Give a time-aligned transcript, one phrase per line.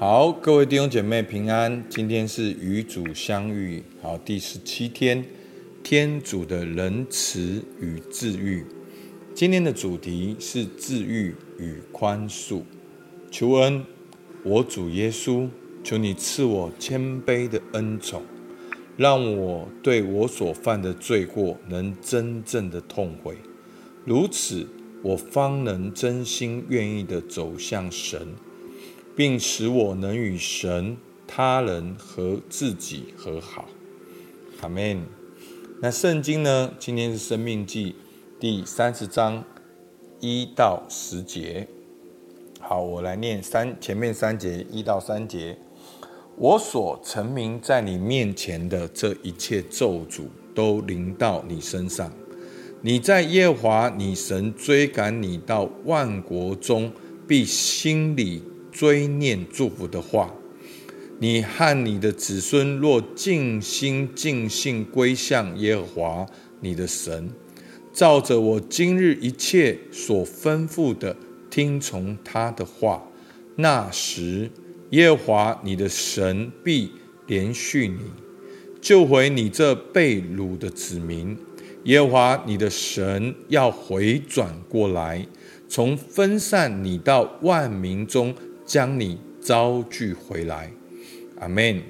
[0.00, 1.84] 好，各位弟兄姐妹平安。
[1.90, 5.24] 今天是与主相遇，好，第十七天，
[5.82, 8.64] 天主的仁慈与治愈。
[9.34, 12.62] 今天的主题是治愈与宽恕。
[13.28, 13.84] 求恩，
[14.44, 15.48] 我主耶稣，
[15.82, 18.22] 求你赐我谦卑的恩宠，
[18.96, 23.36] 让我对我所犯的罪过能真正的痛悔，
[24.04, 24.64] 如此
[25.02, 28.28] 我方能真心愿意的走向神。
[29.18, 33.68] 并使我能与神、他人和自己和好，
[34.60, 35.02] 阿门。
[35.82, 36.72] 那圣经呢？
[36.78, 37.90] 今天是《生命记》
[38.38, 39.42] 第三十章
[40.20, 41.66] 一到十节。
[42.60, 45.58] 好，我来念三前面三节一到三节。
[46.36, 52.08] 我所成名在你面前的这一切咒诅，都临到你身上。
[52.82, 56.92] 你在耶华你神追赶你到万国中，
[57.26, 58.44] 必心里。
[58.70, 60.34] 追念祝福的话，
[61.18, 66.26] 你和你的子孙若尽心尽性归向耶和华
[66.60, 67.28] 你的神，
[67.92, 71.16] 照着我今日一切所吩咐的，
[71.50, 73.02] 听从他的话，
[73.56, 74.50] 那时
[74.90, 76.92] 耶和华你的神必
[77.26, 77.98] 连续你，
[78.80, 81.36] 救回你这被掳的子民。
[81.84, 85.26] 耶和华你的神要回转过来，
[85.68, 88.34] 从分散你到万民中。
[88.68, 90.70] 将你招聚回来，
[91.40, 91.82] 阿门。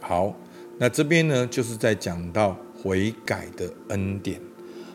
[0.00, 0.34] 好，
[0.78, 4.40] 那这边呢，就是在讲到悔改的恩典。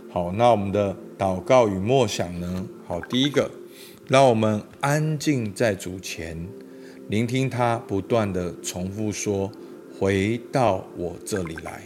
[0.09, 2.65] 好，那我们的祷告与默想呢？
[2.87, 3.51] 好，第一个，
[4.07, 6.47] 让我们安静在主前，
[7.09, 9.51] 聆听他不断地重复说
[9.99, 11.83] ：“回到我这里来。”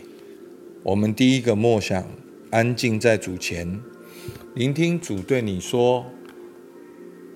[0.83, 2.05] 我们第一个默想，
[2.49, 3.81] 安静在主前，
[4.55, 6.05] 聆听主对你说。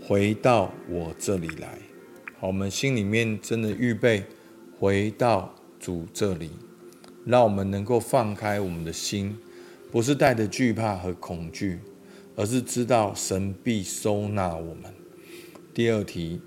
[0.07, 1.79] 回到我这里来，
[2.37, 4.23] 好，我们心里面真的预备
[4.77, 6.51] 回到主这里，
[7.25, 9.35] 让我们能够放开我们的心，
[9.91, 11.79] 不是带着惧怕和恐惧，
[12.35, 14.93] 而是知道神必收纳我们。
[15.73, 16.39] 第二题，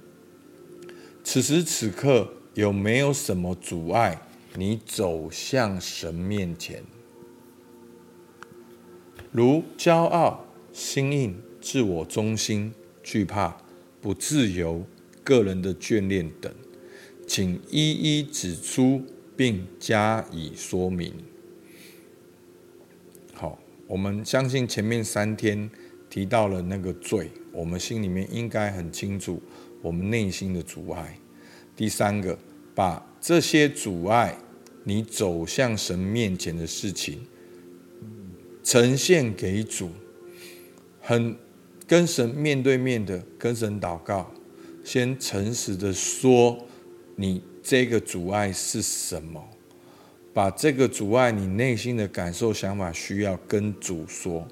[1.24, 4.22] 此时此刻有没有什么阻碍
[4.54, 6.84] 你走向神面前？
[9.32, 12.72] 如骄傲、心硬、自我中心。
[13.10, 13.56] 惧怕、
[14.02, 14.84] 不自由、
[15.24, 16.54] 个人的眷恋等，
[17.26, 19.02] 请一一指出
[19.34, 21.14] 并加以说明。
[23.32, 25.70] 好，我们相信前面三天
[26.10, 29.40] 提到了那个罪，我们心里面应该很清楚
[29.80, 31.18] 我们内心的阻碍。
[31.74, 32.38] 第三个，
[32.74, 34.36] 把这些阻碍
[34.84, 37.26] 你走向神面前的事情
[38.62, 39.88] 呈现给主，
[41.00, 41.34] 很。
[41.88, 44.30] 跟神面对面的跟神祷告，
[44.84, 46.66] 先诚实的说，
[47.16, 49.42] 你这个阻碍是什么？
[50.34, 54.46] 把这个阻碍你内心的感受、想法、需要跟主说，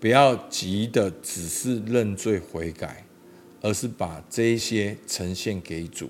[0.00, 3.04] 不要急的只是认罪悔改，
[3.60, 6.08] 而是把这些呈现给主，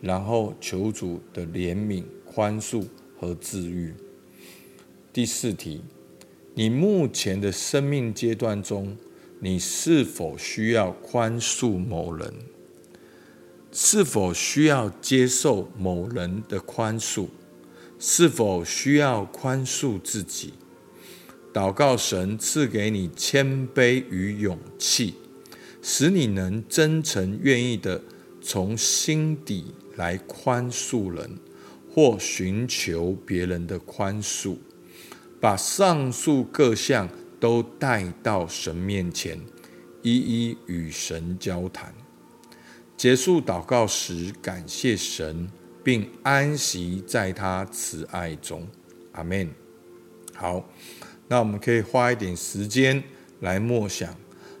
[0.00, 2.84] 然后求主的怜悯、宽恕
[3.18, 3.92] 和治愈。
[5.12, 5.82] 第四题，
[6.54, 8.96] 你目前的生命阶段中。
[9.38, 12.32] 你是否需要宽恕某人？
[13.70, 17.26] 是否需要接受某人的宽恕？
[17.98, 20.54] 是否需要宽恕自己？
[21.52, 25.14] 祷告神赐给你谦卑与勇气，
[25.82, 28.02] 使你能真诚愿意的
[28.40, 31.38] 从心底来宽恕人，
[31.90, 34.56] 或寻求别人的宽恕。
[35.38, 37.06] 把上述各项。
[37.38, 39.40] 都带到神面前，
[40.02, 41.94] 一一与神交谈。
[42.96, 45.50] 结束祷告时，感谢神，
[45.84, 48.66] 并安息在他慈爱中。
[49.12, 49.50] 阿门。
[50.34, 50.66] 好，
[51.28, 53.02] 那我们可以花一点时间
[53.40, 54.14] 来默想。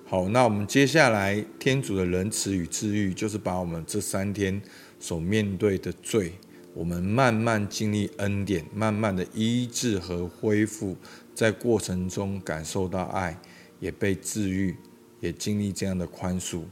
[0.04, 4.60] 好，那我们接下来天主的仁慈与治愈，就是把我们这三天
[5.00, 6.32] 所面对的罪，
[6.76, 10.94] 我们慢慢经历恩典，慢慢的医治和恢复。
[11.34, 13.40] 在过程中感受到爱，
[13.80, 14.76] 也被治愈，
[15.20, 16.64] 也经历这样的宽恕，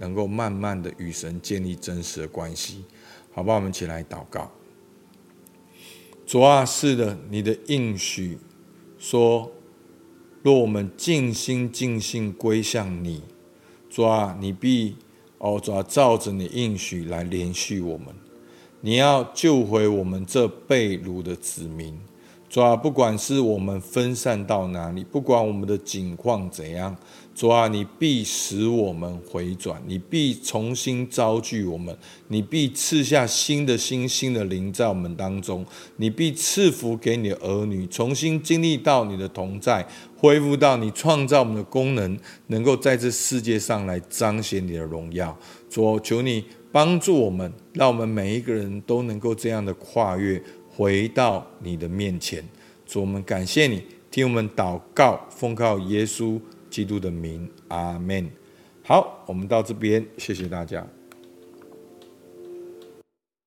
[0.00, 2.84] 能够慢慢的与神建立真实的关系，
[3.30, 3.54] 好吧？
[3.54, 4.50] 我们一起来祷告。
[6.26, 8.38] 主啊，是的，你的应许
[8.98, 9.52] 说，
[10.42, 13.22] 若我们尽心尽性归向你，
[13.88, 14.96] 主啊，你必
[15.38, 18.08] 哦，主啊，照着你应许来连续我们，
[18.84, 21.96] 你要救回我们这被掳的子民。
[22.50, 26.94] 主啊，不管是我们分散到哪里，不管我们的境况怎样，
[27.34, 31.96] 主啊，你必使我们回转，你必重新招聚我们，
[32.28, 35.64] 你必赐下新的心、新的灵在我们当中，
[35.96, 39.86] 你必赐福给你的儿女，重新经历到你的同在，
[40.18, 42.18] 恢复到你创造我们的功能，
[42.48, 45.34] 能够在这世界上来彰显你的荣耀。
[45.70, 52.42] 主，求你帮助我们，让我们每一个人都能够这样的跨越，回到你的面前。
[52.86, 56.40] 主，我们感谢你，听我们祷告，奉靠耶稣
[56.70, 58.28] 基督的名，阿门。
[58.82, 60.84] 好，我们到这边，谢谢大家。